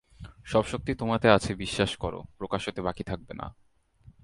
সব 0.45 0.63
শক্তি 0.65 0.91
তোমাতে 0.95 1.27
আছে 1.29 1.55
বিশ্বাস 1.55 1.95
কর, 1.95 2.13
প্রকাশ 2.37 2.61
হতে 2.67 2.81
বাকী 2.81 3.03
থাকবে 3.03 3.33
না। 3.33 3.47